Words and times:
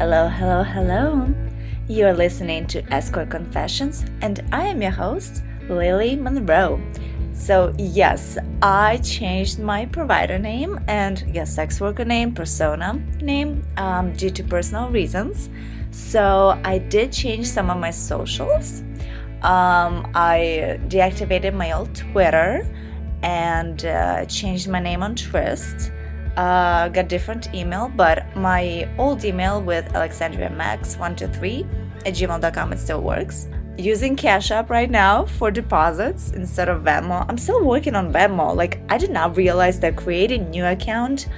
Hello, 0.00 0.28
hello, 0.28 0.62
hello. 0.62 1.34
You're 1.86 2.14
listening 2.14 2.66
to 2.68 2.82
Escort 2.90 3.28
Confessions, 3.28 4.06
and 4.22 4.42
I 4.50 4.64
am 4.64 4.80
your 4.80 4.92
host, 4.92 5.42
Lilly 5.68 6.16
Monroe. 6.16 6.80
So, 7.34 7.74
yes, 7.76 8.38
I 8.62 8.96
changed 9.04 9.58
my 9.58 9.84
provider 9.84 10.38
name 10.38 10.80
and 10.88 11.22
yes, 11.34 11.54
sex 11.54 11.82
worker 11.82 12.06
name, 12.06 12.32
persona 12.32 12.94
name 13.20 13.62
um, 13.76 14.14
due 14.14 14.30
to 14.30 14.42
personal 14.42 14.88
reasons. 14.88 15.50
So, 15.90 16.58
I 16.64 16.78
did 16.78 17.12
change 17.12 17.46
some 17.46 17.68
of 17.68 17.76
my 17.76 17.90
socials. 17.90 18.80
Um, 19.42 20.10
I 20.14 20.80
deactivated 20.88 21.52
my 21.52 21.72
old 21.72 21.94
Twitter 21.94 22.66
and 23.22 23.84
uh, 23.84 24.24
changed 24.24 24.66
my 24.66 24.80
name 24.80 25.02
on 25.02 25.14
Tryst 25.14 25.92
uh, 26.36 26.88
got 26.88 27.08
different 27.08 27.54
email, 27.54 27.90
but 27.94 28.24
my 28.36 28.88
old 28.98 29.24
email 29.24 29.62
with 29.62 29.94
Alexandria 29.94 30.50
Max 30.50 30.96
123 30.96 31.66
at 32.06 32.14
gmail.com 32.14 32.72
it 32.72 32.78
still 32.78 33.02
works. 33.02 33.48
Using 33.76 34.16
Cash 34.16 34.50
App 34.50 34.68
right 34.68 34.90
now 34.90 35.24
for 35.24 35.50
deposits 35.50 36.32
instead 36.32 36.68
of 36.68 36.82
Venmo. 36.82 37.24
I'm 37.28 37.38
still 37.38 37.64
working 37.64 37.94
on 37.94 38.12
Venmo. 38.12 38.54
Like 38.54 38.80
I 38.88 38.98
did 38.98 39.10
not 39.10 39.36
realize 39.36 39.80
that 39.80 39.96
creating 39.96 40.50
new 40.50 40.66
account 40.66 41.28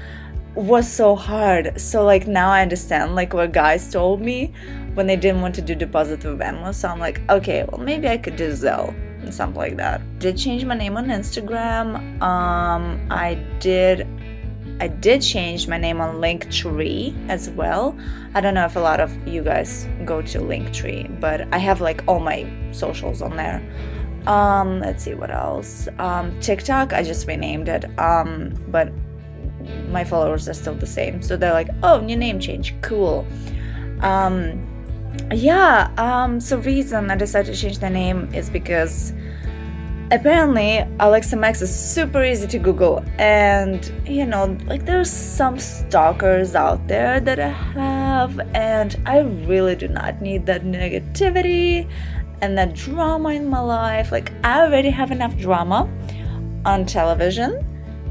was 0.55 0.91
so 0.91 1.15
hard. 1.15 1.81
So 1.81 2.05
like 2.05 2.27
now 2.27 2.51
I 2.51 2.63
understand 2.63 3.15
like 3.15 3.33
what 3.33 3.53
guys 3.53 3.91
told 3.91 4.21
me 4.21 4.53
when 4.95 5.07
they 5.07 5.17
didn't 5.17 5.41
want 5.41 5.55
to 5.55 5.63
do 5.63 5.75
deposit 5.75 6.25
with 6.25 6.39
Venmo. 6.39 6.75
So 6.75 6.89
I'm 6.89 6.99
like, 6.99 7.21
okay, 7.31 7.65
well 7.65 7.81
maybe 7.81 8.09
I 8.09 8.19
could 8.19 8.37
do 8.37 8.51
Zelle 8.51 8.89
and 9.23 9.33
something 9.33 9.59
like 9.59 9.77
that. 9.77 10.01
Did 10.19 10.37
change 10.37 10.65
my 10.65 10.75
name 10.75 10.97
on 10.97 11.07
Instagram. 11.07 12.21
Um, 12.21 13.07
I 13.11 13.35
did 13.61 14.07
I 14.83 14.89
did 14.89 15.23
change 15.23 15.69
my 15.69 15.79
name 15.79 16.01
on 16.01 16.17
Linktree 16.17 17.15
as 17.29 17.49
well. 17.51 17.97
I 18.35 18.41
don't 18.41 18.53
know 18.53 18.65
if 18.65 18.75
a 18.75 18.81
lot 18.81 18.99
of 18.99 19.11
you 19.29 19.45
guys 19.45 19.87
go 20.05 20.21
to 20.23 20.41
Linktree, 20.41 21.21
but 21.21 21.47
I 21.55 21.59
have 21.59 21.81
like 21.81 22.03
all 22.09 22.19
my 22.19 22.51
socials 22.73 23.23
on 23.23 23.37
there. 23.37 23.63
Um, 24.27 24.81
let's 24.81 25.05
see 25.05 25.15
what 25.15 25.31
else. 25.31 25.87
Um, 26.01 26.37
TikTok, 26.41 26.93
I 26.93 27.05
just 27.05 27.29
renamed 27.29 27.69
it. 27.69 27.97
Um, 27.97 28.55
but 28.73 28.91
my 29.89 30.03
followers 30.03 30.49
are 30.49 30.55
still 30.55 30.75
the 30.75 30.85
same. 30.85 31.23
So 31.23 31.37
they're 31.37 31.53
like, 31.53 31.69
oh, 31.85 32.01
new 32.01 32.17
name 32.17 32.41
change. 32.41 32.75
Cool. 32.83 33.25
Um, 34.01 34.67
yeah, 35.33 35.93
um, 35.97 36.41
so 36.41 36.59
reason 36.59 37.09
I 37.09 37.15
decided 37.15 37.55
to 37.55 37.61
change 37.61 37.79
the 37.79 37.89
name 37.89 38.35
is 38.35 38.51
because 38.51 39.13
apparently 40.13 40.85
Alexa 41.01 41.37
Max 41.37 41.63
is 41.63 41.75
super 41.75 42.23
easy 42.23 42.47
to 42.47 42.59
Google, 42.59 43.05
and 43.19 43.91
you 44.07 44.27
know, 44.27 44.57
like 44.67 44.85
there's 44.85 45.11
some 45.11 45.59
stalkers 45.59 46.55
out 46.55 46.87
there 46.87 47.19
that 47.19 47.41
I 47.41 47.49
have, 47.49 48.39
and 48.55 48.95
I 49.07 49.21
really 49.21 49.75
do 49.75 49.89
not 49.89 50.21
need 50.21 50.47
that 50.47 50.63
negativity 50.63 51.89
and 52.43 52.59
that 52.59 52.75
drama 52.75 53.31
in 53.31 53.49
my 53.49 53.61
life. 53.61 54.13
Like, 54.13 54.33
I 54.45 54.61
already 54.61 54.91
have 54.91 55.11
enough 55.11 55.37
drama 55.39 55.89
on 56.65 56.85
television 56.85 57.67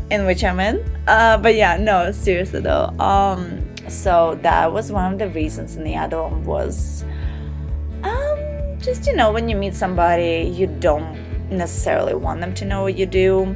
in 0.09 0.25
which 0.25 0.43
I'm 0.43 0.59
in. 0.59 0.83
Uh, 1.07 1.37
but 1.37 1.55
yeah, 1.55 1.77
no, 1.77 2.11
seriously 2.11 2.61
though. 2.61 2.93
Um, 2.99 3.63
so 3.87 4.39
that 4.41 4.73
was 4.73 4.91
one 4.91 5.13
of 5.13 5.19
the 5.19 5.29
reasons, 5.29 5.75
and 5.75 5.85
the 5.85 5.95
other 5.95 6.21
one 6.21 6.43
was 6.45 7.05
um, 8.03 8.79
just 8.79 9.05
you 9.05 9.15
know, 9.15 9.31
when 9.31 9.47
you 9.47 9.55
meet 9.55 9.75
somebody, 9.75 10.51
you 10.51 10.65
don't 10.65 11.20
necessarily 11.51 12.13
want 12.13 12.39
them 12.41 12.53
to 12.53 12.65
know 12.65 12.83
what 12.83 12.97
you 12.97 13.05
do 13.05 13.55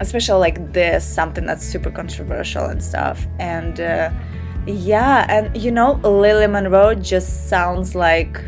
especially 0.00 0.40
like 0.40 0.72
this 0.72 1.06
something 1.06 1.46
that's 1.46 1.64
super 1.64 1.90
controversial 1.90 2.64
and 2.64 2.82
stuff. 2.82 3.26
And 3.38 3.78
uh, 3.80 4.10
yeah 4.66 5.26
and 5.28 5.56
you 5.56 5.70
know 5.70 5.94
lilly 6.04 6.46
monroe 6.46 6.94
just 6.94 7.48
sounds 7.48 7.94
like 7.96 8.40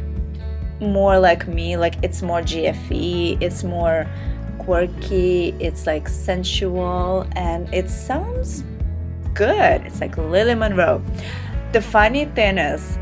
more 0.81 1.19
like 1.19 1.49
me 1.49 1.77
like 1.77 1.97
it's 2.03 2.23
more 2.23 2.41
gfe 2.41 3.43
it's 3.43 3.65
more 3.65 4.07
quirky 4.59 5.49
it's 5.59 5.89
like 5.89 6.09
sensual 6.09 7.27
and 7.33 7.73
it 7.75 7.91
sounds 7.91 8.65
good. 9.35 9.83
It's 9.83 10.01
like 10.01 10.17
lilly 10.17 10.55
monroe. 10.55 11.03
The 11.73 11.83
funny 11.83 12.25
thing 12.27 12.59
is 12.59 12.99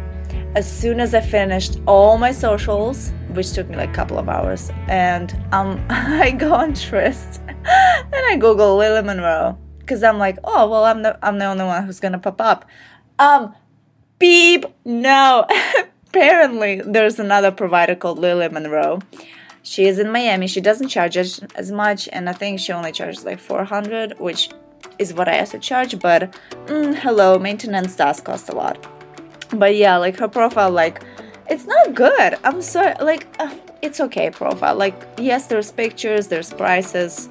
as 0.55 0.71
soon 0.71 1.01
as 1.01 1.15
I 1.15 1.21
finished 1.21 1.79
all 1.87 2.19
my 2.19 2.33
socials, 2.33 3.13
which 3.37 3.53
took 3.53 3.69
me 3.69 3.77
like 3.77 3.91
a 3.91 3.93
couple 3.93 4.19
of 4.19 4.29
hours, 4.29 4.71
and 4.89 5.33
um, 5.53 5.85
I 5.91 6.31
go 6.31 6.53
on 6.53 6.75
Tryst 6.75 7.41
and 7.49 7.67
I 7.67 8.37
Google 8.39 8.77
Lilly 8.77 9.03
Monroe 9.03 9.59
because 9.79 10.03
I'm 10.03 10.19
like, 10.19 10.39
oh 10.45 10.69
well, 10.69 10.85
I'm 10.85 11.03
the 11.03 11.19
I'm 11.25 11.39
the 11.39 11.47
only 11.47 11.65
one 11.65 11.85
who's 11.85 12.01
gonna 12.01 12.19
pop 12.19 12.41
up. 12.41 12.65
Um, 13.19 13.55
beep, 14.19 14.65
no. 14.85 15.47
Apparently, 16.09 16.83
there's 16.85 17.19
another 17.19 17.51
provider 17.51 17.95
called 17.95 18.19
Lily 18.19 18.49
Monroe. 18.49 19.01
She 19.63 19.87
is 19.87 19.99
in 19.99 20.11
Miami. 20.11 20.47
She 20.47 20.61
doesn't 20.61 20.89
charge 20.89 21.17
as, 21.17 21.41
as 21.55 21.71
much, 21.73 22.09
and 22.13 22.29
I 22.29 22.33
think 22.33 22.61
she 22.61 22.73
only 22.73 22.93
charges 22.93 23.25
like 23.25 23.39
400, 23.39 24.19
which 24.19 24.51
is 24.99 25.15
what 25.15 25.29
I 25.29 25.43
to 25.43 25.59
charge. 25.59 25.99
But 25.99 26.35
mm, 26.67 26.95
hello, 26.97 27.39
maintenance 27.39 27.97
does 27.97 28.21
cost 28.21 28.51
a 28.51 28.55
lot 28.55 28.87
but 29.53 29.77
yeah 29.77 29.97
like 29.97 30.19
her 30.19 30.29
profile 30.29 30.71
like 30.71 31.05
it's 31.49 31.67
not 31.67 31.95
good. 31.95 32.39
I'm 32.45 32.63
sorry 32.63 32.95
like 33.01 33.27
uh, 33.39 33.55
it's 33.83 34.01
okay 34.01 34.31
profile 34.31 34.77
like 34.77 34.95
yes 35.19 35.49
there's 35.49 35.73
pictures 35.73 36.29
there's 36.29 36.53
prices 36.53 37.29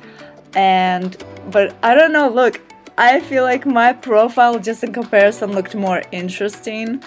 and 0.53 1.23
but 1.49 1.73
i 1.81 1.95
don't 1.95 2.11
know 2.11 2.27
look 2.27 2.59
i 2.97 3.21
feel 3.21 3.43
like 3.43 3.65
my 3.65 3.93
profile 3.93 4.59
just 4.59 4.83
in 4.83 4.91
comparison 4.91 5.53
looked 5.53 5.75
more 5.75 6.03
interesting 6.11 7.01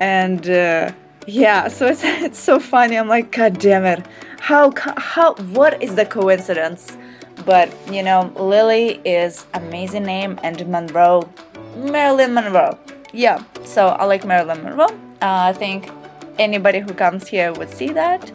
and 0.00 0.48
uh, 0.48 0.92
yeah 1.26 1.66
so 1.66 1.86
it's 1.86 2.02
it's 2.04 2.38
so 2.38 2.58
funny. 2.58 2.96
I'm 2.96 3.08
like 3.08 3.32
god 3.32 3.58
damn 3.58 3.84
it. 3.84 4.06
How 4.40 4.72
how 4.76 5.34
what 5.34 5.82
is 5.82 5.94
the 5.94 6.06
coincidence? 6.06 6.96
But 7.44 7.72
you 7.90 8.02
know 8.02 8.32
lily 8.36 9.00
is 9.04 9.46
amazing 9.54 10.04
name 10.04 10.38
and 10.42 10.66
monroe 10.68 11.28
marilyn 11.76 12.34
monroe. 12.34 12.78
Yeah, 13.12 13.42
so 13.64 13.88
I 13.88 14.04
like 14.04 14.26
Marilyn 14.26 14.62
Monroe. 14.62 14.88
Uh, 15.22 15.48
I 15.48 15.54
think 15.54 15.90
anybody 16.38 16.80
who 16.80 16.92
comes 16.94 17.28
here 17.28 17.52
would 17.52 17.70
see 17.70 17.90
that. 17.90 18.30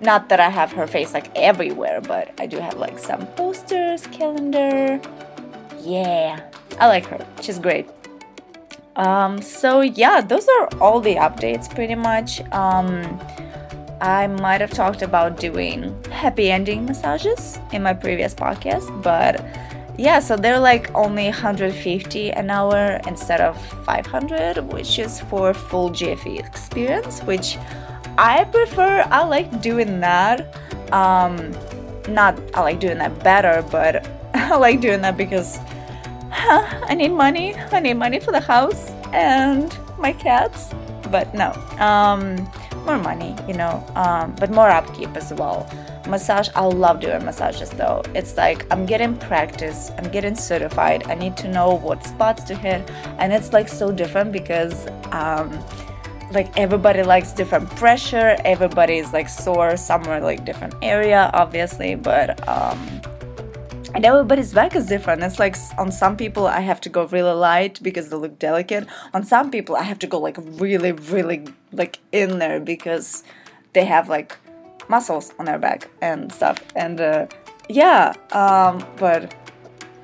Not 0.00 0.28
that 0.30 0.40
I 0.40 0.48
have 0.48 0.72
her 0.72 0.86
face 0.86 1.14
like 1.14 1.30
everywhere, 1.36 2.00
but 2.00 2.32
I 2.40 2.46
do 2.46 2.58
have 2.58 2.74
like 2.74 2.98
some 2.98 3.26
posters, 3.28 4.06
calendar. 4.08 5.00
Yeah, 5.80 6.40
I 6.80 6.88
like 6.88 7.06
her. 7.06 7.24
She's 7.40 7.58
great. 7.58 7.88
Um, 8.96 9.40
so 9.40 9.80
yeah, 9.80 10.20
those 10.20 10.46
are 10.48 10.68
all 10.80 11.00
the 11.00 11.14
updates 11.14 11.72
pretty 11.72 11.94
much. 11.94 12.40
Um, 12.52 13.20
I 14.00 14.26
might 14.26 14.60
have 14.60 14.72
talked 14.72 15.02
about 15.02 15.38
doing 15.38 15.94
happy 16.10 16.50
ending 16.50 16.84
massages 16.84 17.60
in 17.72 17.84
my 17.84 17.94
previous 17.94 18.34
podcast, 18.34 19.02
but 19.02 19.40
yeah 19.98 20.18
so 20.18 20.36
they're 20.36 20.58
like 20.58 20.92
only 20.94 21.24
150 21.24 22.32
an 22.32 22.50
hour 22.50 23.00
instead 23.06 23.40
of 23.40 23.60
500 23.84 24.58
which 24.72 24.98
is 24.98 25.20
for 25.20 25.52
full 25.52 25.90
gfe 25.90 26.38
experience 26.38 27.20
which 27.22 27.58
i 28.18 28.44
prefer. 28.44 29.06
I 29.10 29.24
like 29.24 29.62
doing 29.62 30.00
that. 30.00 30.54
Um 30.92 31.54
not 32.08 32.38
i 32.54 32.60
like 32.60 32.80
doing 32.80 32.98
that 32.98 33.22
better 33.22 33.64
but 33.70 34.06
i 34.34 34.56
like 34.56 34.80
doing 34.80 35.00
that 35.02 35.16
because 35.16 35.58
huh, 36.30 36.66
i 36.88 36.94
need 36.94 37.10
money. 37.12 37.54
I 37.70 37.80
need 37.80 37.94
money 37.94 38.18
for 38.20 38.32
the 38.32 38.40
house 38.40 38.90
and 39.12 39.76
my 39.98 40.12
cats 40.12 40.74
but 41.10 41.32
no 41.34 41.52
um 41.78 42.50
more 42.84 42.98
money 42.98 43.36
you 43.46 43.54
know 43.54 43.84
um 43.94 44.34
but 44.40 44.50
more 44.50 44.68
upkeep 44.68 45.14
as 45.16 45.32
well 45.34 45.68
massage 46.08 46.48
i 46.54 46.64
love 46.64 47.00
doing 47.00 47.24
massages 47.24 47.70
though. 47.70 48.02
It's 48.14 48.36
like 48.36 48.66
i'm 48.72 48.86
getting 48.86 49.16
practice 49.16 49.90
i'm 49.98 50.10
getting 50.10 50.34
certified. 50.34 51.04
I 51.08 51.14
need 51.14 51.36
to 51.38 51.48
know 51.48 51.74
what 51.74 52.04
spots 52.04 52.44
to 52.44 52.54
hit. 52.54 52.90
And 53.18 53.32
it's 53.32 53.52
like 53.52 53.68
so 53.68 53.92
different 53.92 54.32
because 54.32 54.88
um 55.12 55.62
like 56.32 56.56
everybody 56.58 57.02
likes 57.02 57.32
different 57.32 57.68
pressure. 57.76 58.36
Everybody 58.44 58.98
is 58.98 59.12
like 59.12 59.28
sore. 59.28 59.76
Somewhere 59.76 60.20
like 60.20 60.44
different 60.44 60.74
area 60.82 61.30
obviously. 61.34 61.94
But 61.94 62.46
um 62.48 62.78
and 63.94 64.06
everybody's 64.06 64.54
back 64.54 64.74
is 64.74 64.86
different. 64.86 65.22
It's 65.22 65.38
like 65.38 65.56
on 65.76 65.92
some 65.92 66.16
people 66.16 66.46
I 66.46 66.60
have 66.60 66.80
to 66.82 66.88
go 66.88 67.04
really 67.06 67.32
light 67.32 67.78
because 67.82 68.08
they 68.08 68.16
look 68.16 68.38
delicate. 68.38 68.86
On 69.12 69.22
some 69.24 69.50
people 69.50 69.76
I 69.76 69.82
have 69.82 69.98
to 70.00 70.06
go 70.06 70.18
like 70.18 70.36
really, 70.38 70.92
really 70.92 71.44
like 71.72 71.98
in 72.10 72.38
there 72.38 72.58
because 72.58 73.22
they 73.74 73.84
have 73.84 74.08
like 74.08 74.38
muscles 74.88 75.32
on 75.38 75.46
their 75.46 75.58
back 75.58 75.88
and 76.00 76.32
stuff. 76.32 76.58
And 76.76 77.00
uh, 77.00 77.26
yeah, 77.68 78.14
um, 78.32 78.84
but 78.96 79.34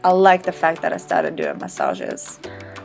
I 0.04 0.12
like 0.12 0.42
the 0.44 0.52
fact 0.52 0.82
that 0.82 0.92
I 0.92 0.96
started 0.96 1.36
doing 1.36 1.58
massages. 1.58 2.38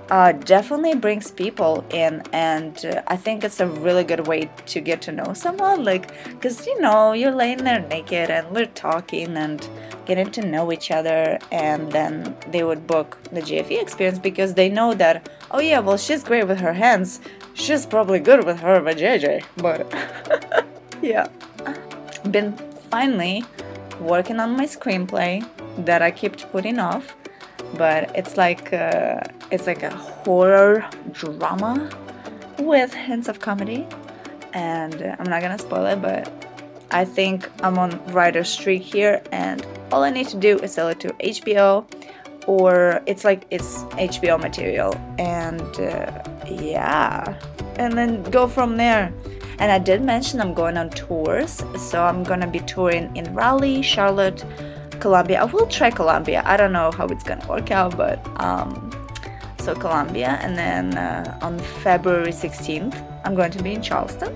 uh, 0.10 0.32
definitely 0.32 0.96
brings 0.96 1.32
people 1.32 1.84
in, 1.90 2.22
and 2.34 2.86
uh, 2.86 3.02
I 3.08 3.16
think 3.16 3.44
it's 3.44 3.60
a 3.60 3.68
really 3.68 4.04
good 4.04 4.28
way 4.28 4.50
to 4.68 4.82
get 4.82 5.02
to 5.04 5.12
know 5.12 5.34
someone. 5.34 5.84
Like, 5.84 6.14
because 6.26 6.68
you 6.68 6.80
know, 6.82 7.14
you're 7.14 7.32
laying 7.32 7.64
there 7.64 7.80
naked 7.80 8.30
and 8.30 8.50
we're 8.52 8.68
talking 8.68 9.38
and 9.38 9.68
getting 10.06 10.30
to 10.32 10.46
know 10.46 10.72
each 10.72 10.92
other, 10.92 11.40
and 11.52 11.92
then 11.92 12.36
they 12.52 12.64
would 12.64 12.86
book 12.86 13.18
the 13.32 13.42
GFE 13.42 13.82
experience 13.82 14.20
because 14.20 14.54
they 14.54 14.70
know 14.70 14.94
that, 14.94 15.30
oh, 15.52 15.60
yeah, 15.60 15.80
well, 15.80 15.98
she's 15.98 16.24
great 16.24 16.48
with 16.48 16.60
her 16.60 16.74
hands, 16.74 17.22
she's 17.54 17.86
probably 17.86 18.20
good 18.20 18.46
with 18.46 18.60
her 18.60 18.82
vajayjay, 18.82 19.44
but 19.58 19.88
yeah. 21.02 21.28
Been 22.32 22.54
finally 22.90 23.44
working 24.00 24.40
on 24.40 24.58
my 24.58 24.66
screenplay 24.66 25.46
that 25.86 26.02
I 26.02 26.12
kept 26.12 26.52
putting 26.52 26.80
off 26.80 27.16
but 27.76 28.16
it's 28.16 28.38
like 28.38 28.72
uh, 28.74 29.20
it's 29.52 29.68
like 29.68 29.84
a 29.84 29.90
horror 29.90 30.86
drama 31.12 31.90
with 32.60 32.94
hints 32.94 33.28
of 33.28 33.40
comedy. 33.40 33.88
And 34.54 35.16
i'm 35.18 35.26
not 35.26 35.42
gonna 35.42 35.58
spoil 35.58 35.88
it 35.88 36.00
but 36.00 36.32
i 36.92 37.04
think 37.04 37.50
i'm 37.64 37.80
on 37.80 38.00
writer's 38.14 38.50
streak 38.50 38.84
here 38.84 39.24
and 39.32 39.66
all 39.92 40.04
i 40.04 40.12
need 40.12 40.28
to 40.28 40.38
do 40.38 40.60
is 40.60 40.72
sell 40.72 40.90
it 40.90 41.00
to 41.00 41.08
hbo 41.08 41.84
or 42.46 43.02
it's 43.08 43.24
like 43.24 43.48
it's 43.50 43.80
hbo 43.98 44.40
material. 44.40 44.94
And 45.18 45.60
uh, 45.80 46.24
yeah 46.48 47.40
and 47.78 47.98
then 47.98 48.24
go 48.24 48.48
from 48.48 48.78
there 48.78 49.14
and 49.60 49.72
i 49.72 49.80
did 49.80 50.02
mention 50.02 50.42
i'm 50.42 50.54
going 50.54 50.78
on 50.78 50.90
tours 50.90 51.64
so 51.78 52.04
i'm 52.04 52.24
gonna 52.24 52.48
be 52.48 52.60
touring 52.60 53.16
in 53.16 53.34
raleigh 53.34 53.82
charlotte 53.82 54.44
Columbia. 55.04 55.42
I 55.42 55.44
will 55.44 55.68
try 55.68 55.92
Columbia. 55.92 56.42
I 56.46 56.56
don't 56.56 56.72
know 56.72 56.90
how 56.90 57.08
it's 57.08 57.26
gonna 57.26 57.46
work 57.46 57.72
out, 57.72 57.98
but 57.98 58.18
um, 58.40 58.90
so 59.60 59.76
Columbia, 59.76 60.40
and 60.42 60.58
then 60.58 60.98
uh, 60.98 61.38
on 61.42 61.60
February 61.84 62.32
16th, 62.32 62.96
I'm 63.26 63.36
going 63.36 63.52
to 63.52 63.62
be 63.62 63.74
in 63.74 63.82
Charleston, 63.82 64.34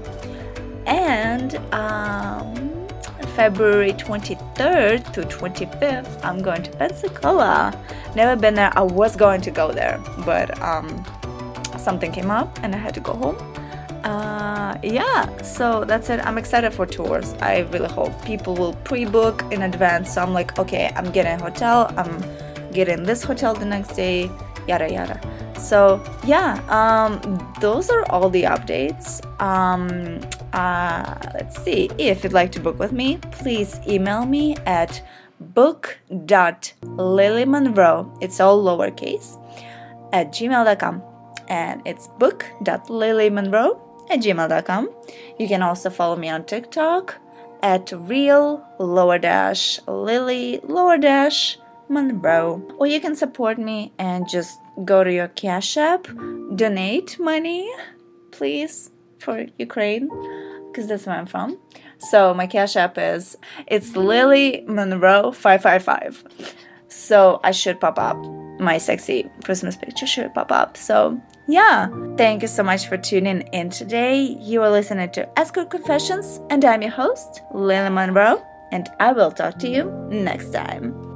and 0.86 1.56
um, 1.74 2.88
February 3.36 3.94
23rd 3.94 5.13
to 5.13 5.22
25th, 5.22 6.24
I'm 6.24 6.42
going 6.42 6.63
to 6.63 6.72
Pensacola. 6.72 7.74
Never 8.13 8.40
been 8.40 8.56
there. 8.56 8.72
I 8.78 8.81
was 8.81 9.16
going 9.16 9.42
to 9.42 9.51
go 9.51 9.72
there, 9.72 10.01
but 10.25 10.62
um, 10.62 11.06
something 11.88 12.12
came 12.19 12.31
up 12.39 12.50
and 12.63 12.69
I 12.78 12.80
had 12.86 12.94
to 13.00 13.04
go 13.10 13.13
home 13.24 13.38
uh, 14.04 14.78
yeah, 14.84 15.25
so 15.42 15.84
that's 15.84 16.10
it. 16.10 16.25
I'm 16.25 16.38
excited 16.38 16.74
for 16.74 16.86
tours. 16.86 17.34
I 17.42 17.68
really 17.74 17.89
hope 17.89 18.13
people 18.24 18.56
will 18.56 18.75
pre-book 18.86 19.44
in 19.51 19.63
advance. 19.63 20.13
So 20.13 20.22
I'm 20.22 20.31
like, 20.34 20.57
okay, 20.57 20.94
I'm 20.95 21.12
getting 21.12 21.34
a 21.34 21.44
hotel. 21.44 21.94
I'm 21.98 22.24
getting 22.72 23.04
this 23.04 23.22
hotel 23.24 23.54
the 23.54 23.66
next 23.66 23.94
day. 23.95 24.31
Yada 24.68 24.89
yada. 24.92 25.19
So 25.60 26.01
yeah, 26.25 26.62
um, 26.69 27.19
those 27.60 27.90
are 27.90 28.06
all 28.10 28.30
the 28.30 28.44
updates. 28.44 29.22
Um, 29.42 30.22
uh, 30.54 31.16
let's 31.33 31.62
see. 31.62 31.90
If 31.98 32.24
you'd 32.24 32.31
like 32.33 32.54
to 32.54 32.62
book 32.62 32.80
with 32.80 32.94
me, 32.94 33.18
please 33.31 33.81
email 33.88 34.25
me 34.25 34.56
at 34.66 35.04
book.lillymonroe. 35.40 38.18
It's 38.22 38.40
all 38.40 38.63
lowercase 38.63 39.38
at 40.13 40.31
gmail.com 40.31 41.01
and 41.47 41.81
it's 41.85 42.07
book.lillymonroe 42.19 43.79
at 44.09 44.19
gmail.com. 44.19 44.89
You 45.39 45.47
can 45.47 45.61
also 45.61 45.89
follow 45.89 46.15
me 46.15 46.29
on 46.29 46.45
TikTok 46.45 47.15
at 47.63 47.91
real 47.91 48.65
lower 48.79 49.17
dash 49.17 49.79
lilly 49.88 50.59
lower 50.63 50.97
dash 50.97 51.57
Monroe. 51.89 52.61
Or 52.77 52.88
you 52.88 52.99
can 52.99 53.15
support 53.15 53.57
me 53.57 53.94
and 53.97 54.27
just 54.27 54.59
go 54.83 55.03
to 55.03 55.11
your 55.11 55.27
Cash 55.29 55.77
App, 55.77 56.07
donate 56.55 57.19
money, 57.19 57.69
please, 58.31 58.91
for 59.19 59.45
Ukraine, 59.57 60.09
because 60.67 60.88
that's 60.88 61.05
where 61.05 61.15
I'm 61.15 61.25
from. 61.25 61.57
So 61.99 62.33
my 62.33 62.47
Cash 62.47 62.75
App 62.75 62.97
is 62.97 63.38
it's 63.65 63.95
Lilly 63.95 64.63
Monroe 64.67 65.31
555. 65.31 66.23
So 66.89 67.39
I 67.44 67.51
should 67.51 67.79
pop 67.79 67.97
up. 67.97 68.46
My 68.59 68.77
sexy 68.77 69.30
Christmas 69.44 69.75
picture 69.75 70.07
should 70.07 70.33
pop 70.33 70.51
up. 70.51 70.77
So 70.77 71.21
yeah, 71.48 71.88
thank 72.18 72.42
you 72.42 72.48
so 72.48 72.63
much 72.63 72.88
for 72.88 72.98
tuning 72.98 73.42
in 73.54 73.69
today. 73.69 74.19
You 74.21 74.62
are 74.63 74.69
listening 74.69 75.12
to 75.12 75.39
Escort 75.39 75.69
Confessions, 75.69 76.42
and 76.50 76.65
I'm 76.65 76.81
your 76.81 76.92
host, 76.92 77.42
Lilly 77.54 77.89
Monroe, 77.89 78.45
and 78.71 78.89
I 79.00 79.13
will 79.13 79.31
talk 79.31 79.57
to 79.59 79.69
you 79.69 79.86
next 80.09 80.51
time. 80.51 81.06